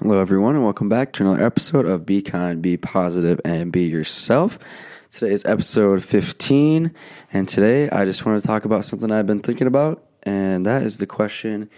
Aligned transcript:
Hello, 0.00 0.20
everyone, 0.22 0.54
and 0.54 0.64
welcome 0.64 0.88
back 0.88 1.12
to 1.12 1.22
another 1.22 1.44
episode 1.44 1.84
of 1.84 2.06
Be 2.06 2.22
Kind, 2.22 2.62
Be 2.62 2.78
Positive, 2.78 3.38
and 3.44 3.70
Be 3.70 3.82
Yourself. 3.82 4.58
Today 5.10 5.32
is 5.32 5.44
episode 5.44 6.02
15, 6.02 6.94
and 7.34 7.46
today 7.46 7.90
I 7.90 8.06
just 8.06 8.24
want 8.24 8.40
to 8.40 8.46
talk 8.46 8.64
about 8.64 8.86
something 8.86 9.10
I've 9.10 9.26
been 9.26 9.40
thinking 9.40 9.66
about, 9.66 10.06
and 10.22 10.64
that 10.64 10.84
is 10.84 10.96
the 10.96 11.06
question 11.06 11.68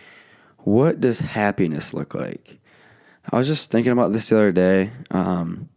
What 0.59 1.01
does 1.01 1.19
happiness 1.19 1.93
look 1.93 2.15
like? 2.15 2.61
I 3.33 3.39
was 3.39 3.49
just 3.49 3.73
thinking 3.73 3.91
about 3.91 4.13
this 4.13 4.29
the 4.29 4.37
other 4.37 4.53
day, 4.53 4.93
um, 5.11 5.69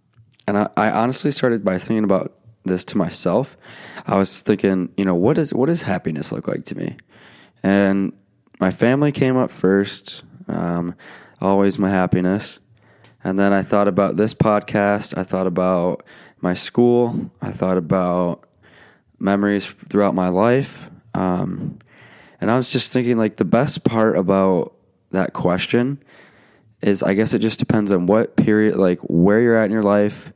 and 0.48 0.56
I, 0.56 0.70
I 0.78 0.92
honestly 0.92 1.32
started 1.32 1.66
by 1.66 1.80
thinking 1.80 2.04
about 2.04 2.38
this 2.64 2.86
to 2.86 2.98
myself. 2.98 3.58
I 4.06 4.18
was 4.18 4.42
thinking, 4.42 4.90
you 4.98 5.06
know, 5.06 5.16
what 5.16 5.36
does 5.36 5.54
what 5.54 5.68
does 5.68 5.82
happiness 5.82 6.32
look 6.32 6.48
like 6.48 6.66
to 6.66 6.76
me? 6.76 6.98
And 7.62 8.14
my 8.60 8.72
family 8.72 9.12
came 9.12 9.38
up 9.38 9.52
first, 9.52 10.24
um, 10.48 10.96
always 11.42 11.80
my 11.80 11.90
happiness. 11.90 12.60
And 13.24 13.40
then 13.40 13.54
I 13.54 13.62
thought 13.62 13.88
about 13.88 14.18
this 14.18 14.34
podcast. 14.34 15.18
I 15.18 15.24
thought 15.24 15.48
about 15.48 16.06
my 16.42 16.54
school. 16.54 17.32
I 17.42 17.52
thought 17.52 17.78
about 17.78 18.46
memories 19.20 19.66
throughout 19.90 20.14
my 20.14 20.28
life. 20.28 20.84
Um, 21.14 21.80
and 22.42 22.52
I 22.52 22.58
was 22.58 22.72
just 22.72 22.92
thinking, 22.92 23.18
like, 23.18 23.38
the 23.38 23.46
best 23.46 23.86
part 23.86 24.18
about 24.18 24.74
that 25.12 25.32
question 25.32 26.04
is 26.82 27.02
I 27.02 27.14
guess 27.14 27.34
it 27.34 27.40
just 27.40 27.60
depends 27.60 27.94
on 27.94 28.08
what 28.08 28.36
period, 28.36 28.76
like, 28.76 29.00
where 29.04 29.40
you're 29.40 29.56
at 29.56 29.66
in 29.66 29.72
your 29.72 29.84
life, 29.84 30.34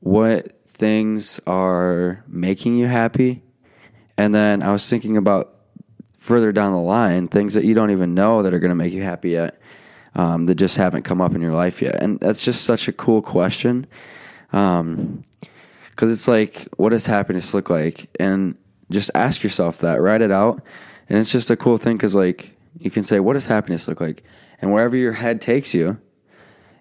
what 0.00 0.59
things 0.80 1.38
are 1.46 2.24
making 2.26 2.74
you 2.74 2.86
happy. 2.86 3.42
And 4.16 4.34
then 4.34 4.62
I 4.62 4.72
was 4.72 4.88
thinking 4.88 5.18
about 5.18 5.54
further 6.16 6.52
down 6.52 6.72
the 6.72 6.78
line, 6.78 7.28
things 7.28 7.52
that 7.54 7.64
you 7.64 7.74
don't 7.74 7.90
even 7.90 8.14
know 8.14 8.42
that 8.42 8.54
are 8.54 8.58
going 8.58 8.70
to 8.70 8.74
make 8.74 8.94
you 8.94 9.02
happy 9.02 9.30
yet, 9.30 9.60
um, 10.14 10.46
that 10.46 10.54
just 10.54 10.78
haven't 10.78 11.02
come 11.02 11.20
up 11.20 11.34
in 11.34 11.42
your 11.42 11.52
life 11.52 11.82
yet. 11.82 12.02
And 12.02 12.18
that's 12.18 12.42
just 12.42 12.64
such 12.64 12.88
a 12.88 12.92
cool 12.92 13.20
question. 13.20 13.86
Um, 14.54 15.22
because 15.90 16.10
it's 16.10 16.26
like, 16.26 16.66
what 16.78 16.90
does 16.90 17.04
happiness 17.04 17.52
look 17.52 17.68
like? 17.68 18.08
And 18.18 18.56
just 18.90 19.10
ask 19.14 19.42
yourself 19.42 19.80
that, 19.80 20.00
write 20.00 20.22
it 20.22 20.32
out. 20.32 20.62
And 21.10 21.18
it's 21.18 21.30
just 21.30 21.50
a 21.50 21.56
cool 21.56 21.76
thing 21.76 21.98
because, 21.98 22.14
like, 22.14 22.56
you 22.78 22.90
can 22.90 23.02
say, 23.02 23.20
what 23.20 23.34
does 23.34 23.44
happiness 23.44 23.86
look 23.86 24.00
like? 24.00 24.24
And 24.62 24.72
wherever 24.72 24.96
your 24.96 25.12
head 25.12 25.42
takes 25.42 25.74
you, 25.74 25.98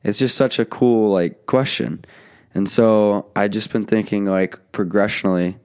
it's 0.05 0.19
just 0.19 0.37
such 0.37 0.57
a 0.57 0.63
cool, 0.63 1.11
like, 1.11 1.47
question. 1.47 2.05
And 2.53 2.69
so 2.69 3.31
I 3.35 3.47
just 3.47 3.71
been 3.71 3.85
thinking, 3.85 4.25
like, 4.25 4.71
progressionally, 4.71 5.57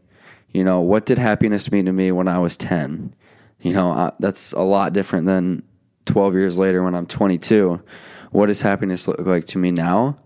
you 0.51 0.65
know, 0.65 0.81
what 0.81 1.07
did 1.07 1.19
happiness 1.19 1.71
mean 1.73 1.87
to 1.87 1.93
me 1.93 2.13
when 2.13 2.29
I 2.29 2.39
was 2.39 2.57
10? 2.57 3.15
You 3.61 3.73
know, 3.73 3.93
uh, 3.93 4.11
that's 4.21 4.53
a 4.53 4.61
lot 4.61 4.93
different 4.93 5.27
than 5.27 5.63
12 6.07 6.35
years 6.35 6.59
later 6.59 6.83
when 6.83 6.95
I'm 6.95 7.07
22. 7.07 7.83
What 8.31 8.47
does 8.47 8.61
happiness 8.61 9.09
look 9.09 9.21
like 9.21 9.47
to 9.47 9.59
me 9.59 9.71
now? 9.71 10.19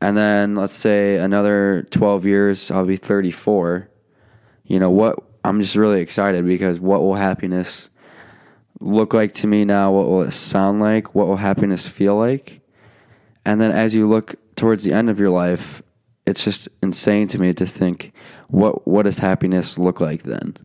And 0.00 0.16
then 0.16 0.54
let's 0.54 0.74
say 0.74 1.16
another 1.16 1.86
12 1.90 2.26
years, 2.26 2.70
I'll 2.70 2.84
be 2.84 2.96
34. 2.96 3.88
You 4.64 4.78
know, 4.78 4.90
what 4.90 5.18
I'm 5.42 5.60
just 5.60 5.76
really 5.76 6.00
excited 6.00 6.44
because 6.44 6.78
what 6.78 7.00
will 7.00 7.14
happiness 7.14 7.88
look 8.80 9.14
like 9.14 9.32
to 9.34 9.46
me 9.46 9.64
now? 9.64 9.92
What 9.92 10.08
will 10.08 10.22
it 10.22 10.32
sound 10.32 10.80
like? 10.80 11.14
What 11.14 11.28
will 11.28 11.36
happiness 11.36 11.88
feel 11.88 12.16
like? 12.16 12.60
And 13.44 13.60
then 13.60 13.70
as 13.70 13.94
you 13.94 14.08
look 14.08 14.34
towards 14.56 14.84
the 14.84 14.92
end 14.92 15.10
of 15.10 15.20
your 15.20 15.30
life, 15.30 15.82
it's 16.26 16.44
just 16.44 16.68
insane 16.82 17.28
to 17.28 17.38
me 17.38 17.52
to 17.54 17.66
think 17.66 18.12
what 18.48 18.86
what 18.86 19.04
does 19.04 19.18
happiness 19.18 19.78
look 19.78 20.00
like 20.00 20.22
then? 20.22 20.56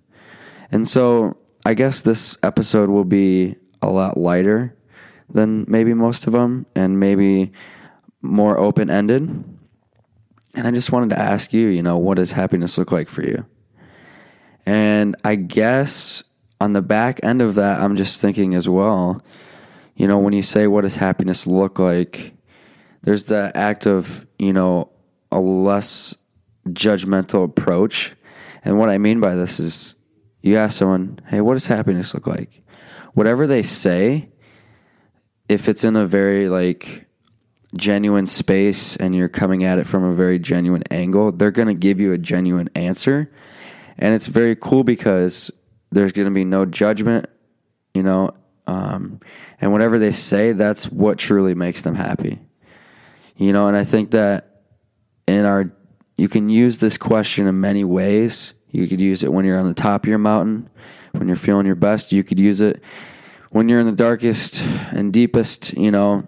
And 0.71 0.87
so 0.87 1.37
I 1.65 1.73
guess 1.73 2.01
this 2.01 2.37
episode 2.41 2.89
will 2.89 3.05
be 3.05 3.55
a 3.81 3.89
lot 3.89 4.17
lighter 4.17 4.75
than 5.29 5.65
maybe 5.67 5.93
most 5.93 6.27
of 6.27 6.33
them 6.33 6.65
and 6.75 6.99
maybe 6.99 7.51
more 8.21 8.59
open 8.59 8.89
ended. 8.89 9.23
And 10.53 10.67
I 10.67 10.71
just 10.71 10.91
wanted 10.91 11.11
to 11.11 11.19
ask 11.19 11.53
you, 11.53 11.67
you 11.67 11.83
know, 11.83 11.97
what 11.97 12.17
does 12.17 12.31
happiness 12.31 12.77
look 12.77 12.91
like 12.91 13.09
for 13.09 13.23
you? 13.23 13.45
And 14.65 15.15
I 15.23 15.35
guess 15.35 16.23
on 16.59 16.73
the 16.73 16.81
back 16.81 17.19
end 17.23 17.41
of 17.41 17.55
that, 17.55 17.79
I'm 17.79 17.95
just 17.95 18.21
thinking 18.21 18.55
as 18.55 18.67
well, 18.67 19.23
you 19.95 20.07
know, 20.07 20.19
when 20.19 20.33
you 20.33 20.41
say, 20.41 20.67
what 20.67 20.81
does 20.81 20.95
happiness 20.95 21.47
look 21.47 21.79
like? 21.79 22.33
There's 23.03 23.25
the 23.25 23.51
act 23.55 23.85
of, 23.85 24.25
you 24.37 24.53
know, 24.53 24.89
a 25.31 25.39
less 25.39 26.15
judgmental 26.67 27.43
approach. 27.45 28.15
And 28.63 28.77
what 28.77 28.89
I 28.89 28.97
mean 28.97 29.19
by 29.19 29.35
this 29.35 29.59
is 29.59 29.95
you 30.41 30.57
ask 30.57 30.77
someone, 30.77 31.19
hey, 31.27 31.41
what 31.41 31.53
does 31.53 31.65
happiness 31.65 32.13
look 32.13 32.27
like? 32.27 32.61
Whatever 33.13 33.47
they 33.47 33.63
say, 33.63 34.29
if 35.49 35.67
it's 35.67 35.83
in 35.83 35.95
a 35.95 36.05
very 36.05 36.49
like 36.49 37.07
genuine 37.75 38.27
space 38.27 38.95
and 38.97 39.15
you're 39.15 39.29
coming 39.29 39.63
at 39.63 39.79
it 39.79 39.87
from 39.87 40.03
a 40.03 40.13
very 40.13 40.39
genuine 40.39 40.83
angle, 40.91 41.31
they're 41.31 41.51
going 41.51 41.67
to 41.67 41.73
give 41.73 41.99
you 41.99 42.13
a 42.13 42.17
genuine 42.17 42.69
answer. 42.75 43.31
And 43.97 44.13
it's 44.13 44.27
very 44.27 44.55
cool 44.55 44.83
because 44.83 45.51
there's 45.91 46.11
going 46.11 46.27
to 46.27 46.33
be 46.33 46.45
no 46.45 46.65
judgment, 46.65 47.27
you 47.93 48.03
know, 48.03 48.31
um, 48.67 49.19
and 49.59 49.71
whatever 49.71 49.99
they 49.99 50.11
say, 50.11 50.53
that's 50.53 50.85
what 50.89 51.17
truly 51.17 51.53
makes 51.53 51.81
them 51.81 51.95
happy. 51.95 52.39
You 53.41 53.53
know, 53.53 53.67
and 53.67 53.75
I 53.75 53.83
think 53.83 54.11
that 54.11 54.61
in 55.27 55.45
our, 55.45 55.73
you 56.15 56.29
can 56.29 56.47
use 56.47 56.77
this 56.77 56.95
question 56.95 57.47
in 57.47 57.59
many 57.59 57.83
ways. 57.83 58.53
You 58.69 58.87
could 58.87 59.01
use 59.01 59.23
it 59.23 59.33
when 59.33 59.45
you're 59.45 59.57
on 59.57 59.67
the 59.67 59.73
top 59.73 60.03
of 60.03 60.09
your 60.09 60.19
mountain, 60.19 60.69
when 61.13 61.25
you're 61.25 61.35
feeling 61.35 61.65
your 61.65 61.73
best. 61.73 62.11
You 62.11 62.23
could 62.23 62.39
use 62.39 62.61
it 62.61 62.83
when 63.49 63.67
you're 63.67 63.79
in 63.79 63.87
the 63.87 63.93
darkest 63.93 64.61
and 64.91 65.11
deepest, 65.11 65.73
you 65.73 65.89
know, 65.89 66.27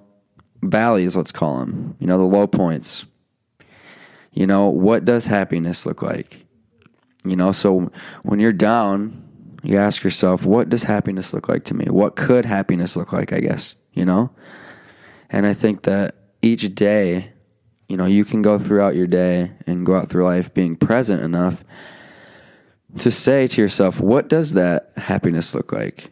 valleys, 0.64 1.16
let's 1.16 1.32
call 1.32 1.60
them, 1.60 1.96
you 2.00 2.08
know, 2.08 2.18
the 2.18 2.24
low 2.24 2.48
points. 2.48 3.06
You 4.32 4.48
know, 4.48 4.70
what 4.70 5.06
does 5.06 5.28
happiness 5.28 5.86
look 5.86 6.02
like? 6.02 6.44
You 7.24 7.36
know, 7.36 7.52
so 7.52 7.92
when 8.24 8.40
you're 8.40 8.52
down, 8.52 9.24
you 9.62 9.78
ask 9.78 10.04
yourself, 10.04 10.48
what 10.48 10.68
does 10.68 10.82
happiness 10.82 11.32
look 11.32 11.48
like 11.48 11.66
to 11.66 11.76
me? 11.76 11.86
What 11.92 12.16
could 12.16 12.46
happiness 12.46 12.96
look 12.96 13.14
like, 13.14 13.32
I 13.32 13.40
guess, 13.40 13.76
you 13.94 14.04
know? 14.04 14.32
And 15.30 15.46
I 15.46 15.54
think 15.54 15.84
that 15.84 16.16
each 16.44 16.76
day, 16.76 17.32
you 17.88 17.98
know, 17.98 18.06
you 18.06 18.26
can 18.26 18.42
go 18.42 18.60
throughout 18.60 18.96
your 18.96 19.08
day 19.08 19.52
and 19.66 19.86
go 19.86 19.96
out 19.96 20.10
through 20.10 20.26
life 20.26 20.54
being 20.54 20.76
present 20.76 21.24
enough 21.24 21.64
to 23.00 23.10
say 23.10 23.48
to 23.48 23.62
yourself, 23.62 24.00
what 24.00 24.28
does 24.28 24.54
that 24.54 24.92
happiness 24.98 25.56
look 25.56 25.72
like? 25.72 26.12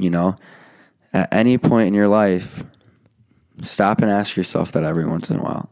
You 0.00 0.10
know, 0.10 0.36
at 1.12 1.32
any 1.32 1.58
point 1.58 1.88
in 1.88 1.94
your 1.94 2.08
life, 2.08 2.64
stop 3.62 4.00
and 4.00 4.10
ask 4.10 4.36
yourself 4.36 4.72
that 4.72 4.84
every 4.84 5.06
once 5.06 5.30
in 5.30 5.38
a 5.38 5.42
while. 5.42 5.70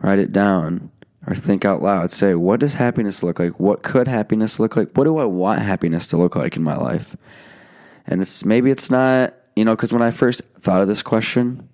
Write 0.00 0.18
it 0.18 0.32
down 0.32 0.90
or 1.26 1.34
think 1.34 1.64
out 1.64 1.82
loud. 1.82 2.10
Say, 2.10 2.34
what 2.34 2.60
does 2.60 2.74
happiness 2.74 3.22
look 3.22 3.38
like? 3.38 3.60
What 3.60 3.82
could 3.82 4.08
happiness 4.08 4.58
look 4.58 4.76
like? 4.76 4.96
What 4.96 5.04
do 5.04 5.18
I 5.18 5.24
want 5.24 5.60
happiness 5.60 6.06
to 6.08 6.16
look 6.16 6.36
like 6.36 6.56
in 6.56 6.62
my 6.62 6.76
life? 6.76 7.16
And 8.06 8.22
it's 8.22 8.44
maybe 8.44 8.70
it's 8.70 8.90
not, 8.90 9.34
you 9.54 9.64
know, 9.64 9.76
because 9.76 9.92
when 9.92 10.02
I 10.02 10.10
first 10.10 10.42
thought 10.60 10.80
of 10.80 10.88
this 10.88 11.02
question, 11.02 11.68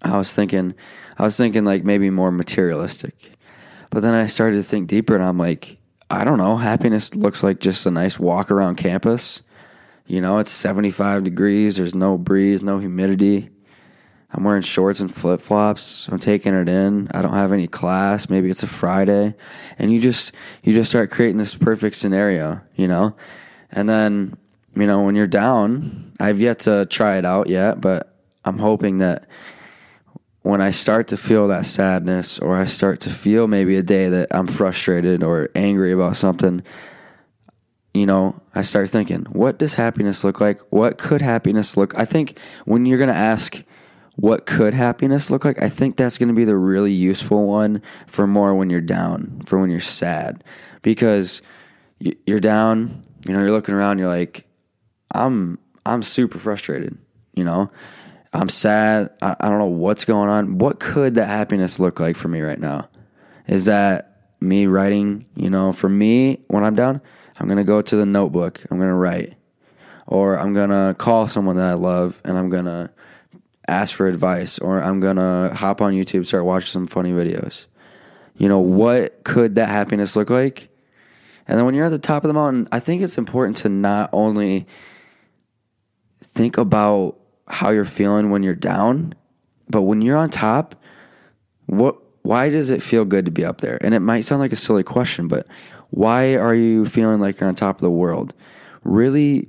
I 0.00 0.16
was 0.16 0.32
thinking, 0.32 0.74
I 1.18 1.24
was 1.24 1.36
thinking 1.36 1.64
like 1.64 1.84
maybe 1.84 2.10
more 2.10 2.32
materialistic. 2.32 3.14
But 3.90 4.00
then 4.00 4.14
I 4.14 4.26
started 4.26 4.56
to 4.56 4.62
think 4.62 4.88
deeper 4.88 5.14
and 5.14 5.22
I'm 5.22 5.38
like, 5.38 5.76
I 6.10 6.24
don't 6.24 6.38
know. 6.38 6.56
Happiness 6.56 7.14
looks 7.14 7.42
like 7.42 7.60
just 7.60 7.86
a 7.86 7.90
nice 7.90 8.18
walk 8.18 8.50
around 8.50 8.76
campus 8.76 9.42
you 10.06 10.20
know, 10.20 10.38
it's 10.38 10.50
75 10.50 11.24
degrees. 11.24 11.76
There's 11.76 11.94
no 11.94 12.18
breeze, 12.18 12.62
no 12.62 12.78
humidity. 12.78 13.50
I'm 14.34 14.44
wearing 14.44 14.62
shorts 14.62 15.00
and 15.00 15.12
flip 15.12 15.40
flops. 15.40 16.08
I'm 16.08 16.18
taking 16.18 16.54
it 16.54 16.68
in. 16.68 17.08
I 17.12 17.20
don't 17.20 17.34
have 17.34 17.52
any 17.52 17.66
class. 17.66 18.30
Maybe 18.30 18.50
it's 18.50 18.62
a 18.62 18.66
Friday, 18.66 19.34
and 19.78 19.92
you 19.92 20.00
just 20.00 20.32
you 20.62 20.72
just 20.72 20.90
start 20.90 21.10
creating 21.10 21.36
this 21.36 21.54
perfect 21.54 21.96
scenario, 21.96 22.60
you 22.74 22.88
know. 22.88 23.14
And 23.70 23.88
then 23.88 24.38
you 24.74 24.86
know 24.86 25.02
when 25.02 25.16
you're 25.16 25.26
down, 25.26 26.12
I've 26.18 26.40
yet 26.40 26.60
to 26.60 26.86
try 26.86 27.18
it 27.18 27.26
out 27.26 27.48
yet, 27.48 27.82
but 27.82 28.16
I'm 28.44 28.58
hoping 28.58 28.98
that 28.98 29.28
when 30.40 30.60
I 30.60 30.70
start 30.70 31.08
to 31.08 31.16
feel 31.16 31.48
that 31.48 31.66
sadness, 31.66 32.38
or 32.38 32.56
I 32.56 32.64
start 32.64 33.00
to 33.00 33.10
feel 33.10 33.46
maybe 33.46 33.76
a 33.76 33.82
day 33.82 34.08
that 34.08 34.28
I'm 34.34 34.46
frustrated 34.46 35.22
or 35.22 35.50
angry 35.54 35.92
about 35.92 36.16
something, 36.16 36.62
you 37.94 38.06
know, 38.06 38.40
I 38.54 38.62
start 38.62 38.88
thinking, 38.88 39.24
what 39.32 39.58
does 39.58 39.74
happiness 39.74 40.24
look 40.24 40.40
like? 40.40 40.60
What 40.70 40.98
could 40.98 41.20
happiness 41.20 41.76
look? 41.76 41.96
I 41.98 42.04
think 42.04 42.38
when 42.64 42.86
you're 42.86 42.98
going 42.98 43.08
to 43.08 43.14
ask 43.14 43.62
what 44.16 44.46
could 44.46 44.74
happiness 44.74 45.30
look 45.30 45.44
like? 45.44 45.60
I 45.62 45.68
think 45.68 45.96
that's 45.96 46.18
going 46.18 46.28
to 46.28 46.34
be 46.34 46.44
the 46.44 46.56
really 46.56 46.92
useful 46.92 47.46
one 47.46 47.82
for 48.06 48.26
more 48.26 48.54
when 48.54 48.70
you're 48.70 48.80
down, 48.80 49.42
for 49.46 49.58
when 49.58 49.70
you're 49.70 49.80
sad, 49.80 50.44
because 50.82 51.40
you're 51.98 52.40
down. 52.40 53.04
You 53.26 53.32
know, 53.32 53.40
you're 53.40 53.52
looking 53.52 53.74
around. 53.74 53.98
You're 53.98 54.08
like, 54.08 54.44
I'm 55.12 55.58
I'm 55.86 56.02
super 56.02 56.38
frustrated. 56.38 56.98
You 57.34 57.44
know, 57.44 57.70
I'm 58.32 58.48
sad. 58.48 59.10
I, 59.22 59.36
I 59.40 59.48
don't 59.48 59.58
know 59.58 59.66
what's 59.66 60.04
going 60.04 60.28
on. 60.28 60.58
What 60.58 60.80
could 60.80 61.14
that 61.14 61.28
happiness 61.28 61.78
look 61.78 62.00
like 62.00 62.16
for 62.16 62.28
me 62.28 62.40
right 62.40 62.60
now? 62.60 62.88
Is 63.46 63.64
that 63.66 64.26
me 64.40 64.66
writing? 64.66 65.26
You 65.36 65.50
know, 65.50 65.72
for 65.72 65.88
me 65.88 66.44
when 66.48 66.64
I'm 66.64 66.74
down, 66.74 67.00
I'm 67.38 67.48
gonna 67.48 67.64
go 67.64 67.82
to 67.82 67.96
the 67.96 68.06
notebook. 68.06 68.62
I'm 68.70 68.78
gonna 68.78 68.94
write, 68.94 69.34
or 70.06 70.38
I'm 70.38 70.54
gonna 70.54 70.94
call 70.98 71.28
someone 71.28 71.56
that 71.56 71.70
I 71.70 71.74
love, 71.74 72.20
and 72.24 72.36
I'm 72.36 72.50
gonna 72.50 72.90
ask 73.68 73.94
for 73.94 74.06
advice, 74.06 74.58
or 74.58 74.82
I'm 74.82 75.00
gonna 75.00 75.54
hop 75.54 75.80
on 75.80 75.92
YouTube, 75.92 76.26
start 76.26 76.44
watching 76.44 76.68
some 76.68 76.86
funny 76.86 77.12
videos. 77.12 77.66
You 78.36 78.48
know, 78.48 78.58
what 78.60 79.24
could 79.24 79.56
that 79.56 79.68
happiness 79.68 80.16
look 80.16 80.30
like? 80.30 80.68
And 81.46 81.58
then 81.58 81.66
when 81.66 81.74
you're 81.74 81.86
at 81.86 81.90
the 81.90 81.98
top 81.98 82.24
of 82.24 82.28
the 82.28 82.34
mountain, 82.34 82.68
I 82.72 82.80
think 82.80 83.02
it's 83.02 83.18
important 83.18 83.56
to 83.58 83.68
not 83.68 84.10
only 84.12 84.66
think 86.20 86.56
about 86.56 87.18
how 87.48 87.70
you're 87.70 87.84
feeling 87.84 88.30
when 88.30 88.42
you're 88.42 88.54
down, 88.54 89.14
but 89.68 89.82
when 89.82 90.00
you're 90.00 90.16
on 90.16 90.30
top, 90.30 90.76
what 91.66 91.96
why 92.22 92.50
does 92.50 92.70
it 92.70 92.82
feel 92.82 93.04
good 93.04 93.24
to 93.24 93.32
be 93.32 93.44
up 93.44 93.60
there? 93.60 93.78
And 93.80 93.94
it 93.94 94.00
might 94.00 94.20
sound 94.20 94.40
like 94.40 94.52
a 94.52 94.56
silly 94.56 94.84
question, 94.84 95.26
but 95.26 95.46
why 95.92 96.36
are 96.36 96.54
you 96.54 96.86
feeling 96.86 97.20
like 97.20 97.38
you're 97.38 97.48
on 97.50 97.54
top 97.54 97.76
of 97.76 97.82
the 97.82 97.90
world? 97.90 98.32
Really 98.82 99.48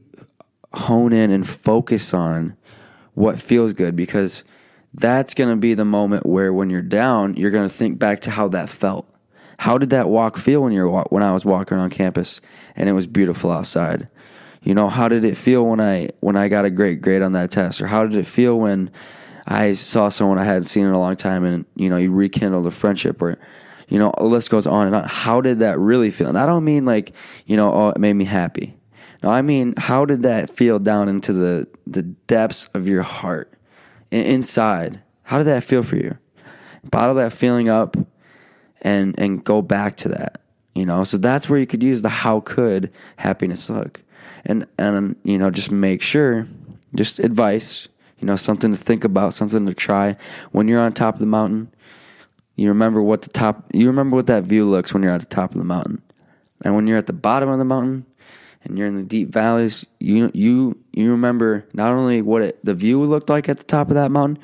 hone 0.74 1.14
in 1.14 1.32
and 1.32 1.48
focus 1.48 2.14
on 2.14 2.58
what 3.14 3.42
feels 3.42 3.72
good 3.72 3.96
because 3.96 4.44
that's 4.94 5.34
going 5.34 5.50
to 5.50 5.56
be 5.56 5.74
the 5.74 5.86
moment 5.86 6.26
where 6.26 6.52
when 6.52 6.70
you're 6.70 6.82
down, 6.82 7.36
you're 7.36 7.50
going 7.50 7.68
to 7.68 7.74
think 7.74 7.98
back 7.98 8.20
to 8.22 8.30
how 8.30 8.50
that 8.50 8.70
felt. 8.70 9.08
How 9.58 9.78
did 9.78 9.92
that 9.92 10.10
walk 10.10 10.38
feel 10.38 10.62
when 10.62 10.74
you're 10.74 10.90
when 11.04 11.24
I 11.24 11.32
was 11.32 11.46
walking 11.46 11.78
around 11.78 11.92
campus 11.92 12.42
and 12.76 12.90
it 12.90 12.94
was 12.94 13.08
beautiful 13.08 13.50
outside? 13.50 14.10
You 14.64 14.74
know, 14.74 14.90
how 14.90 15.08
did 15.08 15.24
it 15.24 15.38
feel 15.38 15.66
when 15.66 15.80
I 15.80 16.10
when 16.20 16.36
I 16.36 16.50
got 16.50 16.66
a 16.66 16.70
great 16.70 17.02
grade 17.02 17.22
on 17.22 17.32
that 17.34 17.52
test 17.52 17.80
or 17.80 17.88
how 17.88 18.06
did 18.06 18.18
it 18.18 18.28
feel 18.28 18.60
when 18.60 18.92
I 19.48 19.74
saw 19.74 20.10
someone 20.10 20.40
I 20.40 20.44
hadn't 20.44 20.66
seen 20.66 20.86
in 20.86 20.92
a 20.92 21.00
long 21.00 21.16
time 21.16 21.46
and 21.46 21.64
you 21.78 21.90
know, 21.90 21.96
you 21.96 22.12
rekindled 22.12 22.68
a 22.68 22.72
friendship 22.72 23.22
or 23.22 23.40
you 23.88 24.00
know, 24.00 24.14
the 24.18 24.24
list 24.24 24.50
goes 24.50 24.68
on 24.68 24.88
and 24.88 24.96
on. 24.96 25.04
How 25.06 25.42
did 25.42 25.60
that 25.60 25.80
really 25.80 26.12
feel? 26.12 26.28
And 26.28 26.38
I 26.38 26.46
don't 26.46 26.64
mean 26.64 26.86
like, 26.86 27.14
you 27.46 27.58
know, 27.58 27.74
oh, 27.74 27.90
it 27.90 27.98
made 27.98 28.14
me 28.14 28.26
happy. 28.26 28.76
No, 29.22 29.30
I 29.30 29.42
mean, 29.42 29.74
how 29.78 30.06
did 30.06 30.24
that 30.24 30.56
feel 30.56 30.80
down 30.80 31.08
into 31.08 31.32
the, 31.32 31.68
the 31.88 32.04
depths 32.04 32.68
of 32.74 32.88
your 32.88 33.04
heart, 33.04 33.54
inside? 34.12 35.02
How 35.24 35.38
did 35.38 35.46
that 35.46 35.64
feel 35.64 35.82
for 35.82 35.96
you? 35.96 36.18
Bottle 36.84 37.16
that 37.16 37.32
feeling 37.32 37.70
up 37.70 37.96
and 38.82 39.18
and 39.18 39.44
go 39.44 39.62
back 39.62 39.96
to 39.98 40.10
that. 40.10 40.42
You 40.76 40.86
know, 40.86 41.04
so 41.04 41.18
that's 41.18 41.48
where 41.48 41.60
you 41.60 41.68
could 41.68 41.84
use 41.84 42.02
the 42.02 42.10
how 42.10 42.42
could 42.42 42.92
happiness 43.16 43.70
look, 43.70 44.02
and 44.44 44.66
and 44.78 45.16
you 45.24 45.38
know 45.38 45.50
just 45.50 45.72
make 45.72 46.02
sure, 46.02 46.48
just 46.96 47.20
advice, 47.20 47.88
you 48.20 48.28
know, 48.28 48.36
something 48.36 48.72
to 48.72 48.78
think 48.78 49.04
about, 49.04 49.34
something 49.34 49.66
to 49.66 49.74
try 49.74 50.18
when 50.52 50.68
you're 50.68 50.82
on 50.82 50.92
top 50.92 51.16
of 51.16 51.20
the 51.20 51.26
mountain. 51.26 51.72
You 52.56 52.70
remember 52.70 53.02
what 53.02 53.24
the 53.24 53.30
top, 53.30 53.66
you 53.74 53.88
remember 53.88 54.16
what 54.16 54.28
that 54.28 54.44
view 54.44 54.70
looks 54.70 54.94
when 54.94 55.04
you're 55.04 55.14
at 55.14 55.22
the 55.22 55.28
top 55.28 55.52
of 55.52 55.58
the 55.58 55.64
mountain, 55.64 56.02
and 56.64 56.76
when 56.76 56.88
you're 56.88 56.98
at 56.98 57.08
the 57.08 57.14
bottom 57.14 57.50
of 57.50 57.58
the 57.58 57.66
mountain, 57.66 58.06
and 58.64 58.78
you're 58.78 58.88
in 58.88 58.96
the 58.96 59.04
deep 59.04 59.30
valleys, 59.30 59.86
you 60.00 60.32
you 60.34 60.78
you 60.92 61.12
remember 61.12 61.66
not 61.74 61.92
only 61.92 62.22
what 62.22 62.42
it, 62.42 62.64
the 62.64 62.74
view 62.74 63.04
looked 63.04 63.30
like 63.30 63.50
at 63.50 63.58
the 63.58 63.64
top 63.64 63.90
of 63.90 63.96
that 63.96 64.12
mountain, 64.12 64.42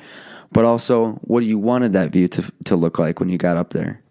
but 0.52 0.64
also 0.64 1.12
what 1.22 1.44
you 1.44 1.58
wanted 1.58 1.92
that 1.92 2.10
view 2.10 2.28
to 2.28 2.52
to 2.64 2.76
look 2.76 2.98
like 2.98 3.20
when 3.20 3.28
you 3.28 3.38
got 3.38 3.56
up 3.56 3.70
there. 3.70 4.02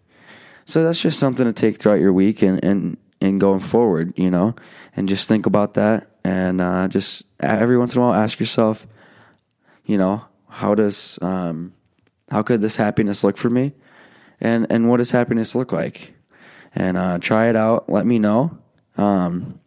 So 0.64 0.84
that's 0.84 1.00
just 1.00 1.18
something 1.18 1.46
to 1.46 1.52
take 1.52 1.78
throughout 1.78 2.00
your 2.00 2.12
week 2.12 2.42
and 2.42 2.62
and 2.64 2.96
and 3.20 3.40
going 3.40 3.60
forward, 3.60 4.14
you 4.16 4.30
know, 4.30 4.54
and 4.96 5.08
just 5.08 5.28
think 5.28 5.46
about 5.46 5.74
that. 5.74 6.08
And 6.24 6.60
uh, 6.60 6.88
just 6.88 7.22
every 7.38 7.78
once 7.78 7.94
in 7.94 8.00
a 8.00 8.04
while 8.04 8.14
ask 8.14 8.40
yourself, 8.40 8.86
you 9.84 9.98
know, 9.98 10.24
how 10.48 10.74
does 10.74 11.18
um, 11.22 11.74
how 12.30 12.42
could 12.42 12.60
this 12.60 12.76
happiness 12.76 13.24
look 13.24 13.36
for 13.36 13.50
me, 13.50 13.72
and 14.40 14.66
and 14.70 14.88
what 14.88 14.98
does 14.98 15.10
happiness 15.10 15.54
look 15.54 15.72
like, 15.72 16.14
and 16.74 16.96
uh, 16.96 17.18
try 17.18 17.48
it 17.48 17.56
out. 17.56 17.88
Let 17.88 18.06
me 18.06 18.18
know. 18.18 18.58
Um, 18.96 19.60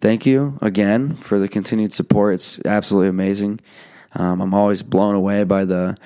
thank 0.00 0.26
you 0.26 0.58
again 0.62 1.16
for 1.16 1.38
the 1.38 1.48
continued 1.48 1.92
support. 1.92 2.34
It's 2.34 2.58
absolutely 2.64 3.08
amazing. 3.08 3.60
Um, 4.14 4.40
I'm 4.40 4.54
always 4.54 4.82
blown 4.82 5.14
away 5.14 5.44
by 5.44 5.64
the 5.64 5.96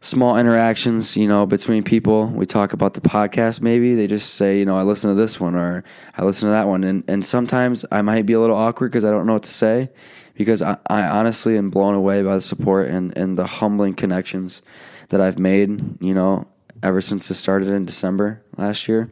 small 0.00 0.38
interactions, 0.38 1.16
you 1.16 1.28
know, 1.28 1.46
between 1.46 1.82
people. 1.82 2.26
We 2.26 2.46
talk 2.46 2.72
about 2.72 2.94
the 2.94 3.00
podcast, 3.00 3.60
maybe 3.60 3.94
they 3.94 4.06
just 4.06 4.34
say, 4.34 4.58
you 4.58 4.64
know, 4.64 4.78
I 4.78 4.82
listen 4.82 5.10
to 5.10 5.14
this 5.14 5.38
one 5.38 5.54
or 5.54 5.84
I 6.16 6.24
listen 6.24 6.48
to 6.48 6.52
that 6.52 6.66
one. 6.68 6.84
And, 6.84 7.04
and 7.06 7.24
sometimes 7.24 7.84
I 7.92 8.02
might 8.02 8.26
be 8.26 8.32
a 8.32 8.40
little 8.40 8.56
awkward 8.56 8.90
because 8.90 9.04
I 9.04 9.10
don't 9.10 9.26
know 9.26 9.34
what 9.34 9.42
to 9.44 9.50
say 9.50 9.90
because 10.34 10.62
I, 10.62 10.78
I 10.86 11.02
honestly 11.02 11.58
am 11.58 11.70
blown 11.70 11.94
away 11.94 12.22
by 12.22 12.34
the 12.34 12.40
support 12.40 12.88
and, 12.88 13.16
and 13.16 13.36
the 13.36 13.46
humbling 13.46 13.94
connections 13.94 14.62
that 15.10 15.20
I've 15.20 15.38
made, 15.38 16.00
you 16.02 16.14
know, 16.14 16.46
ever 16.82 17.00
since 17.00 17.30
it 17.30 17.34
started 17.34 17.68
in 17.68 17.84
December 17.84 18.42
last 18.56 18.88
year. 18.88 19.10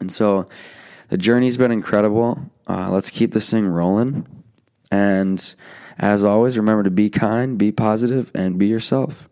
And 0.00 0.10
so 0.12 0.46
the 1.08 1.16
journey's 1.16 1.56
been 1.56 1.70
incredible. 1.70 2.50
Uh, 2.66 2.90
let's 2.90 3.10
keep 3.10 3.32
this 3.32 3.50
thing 3.50 3.66
rolling. 3.66 4.26
And 4.90 5.54
as 5.98 6.24
always, 6.24 6.56
remember 6.56 6.82
to 6.82 6.90
be 6.90 7.10
kind, 7.10 7.58
be 7.58 7.72
positive, 7.72 8.30
and 8.34 8.58
be 8.58 8.66
yourself. 8.66 9.28